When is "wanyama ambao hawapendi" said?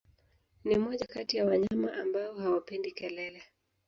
1.45-2.91